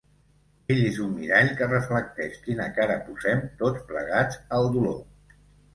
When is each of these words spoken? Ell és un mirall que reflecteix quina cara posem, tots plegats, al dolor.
Ell 0.75 0.79
és 0.91 0.97
un 1.07 1.11
mirall 1.17 1.51
que 1.61 1.67
reflecteix 1.73 2.41
quina 2.49 2.67
cara 2.79 2.99
posem, 3.11 3.47
tots 3.63 3.89
plegats, 3.95 4.45
al 4.61 4.77
dolor. 4.79 5.37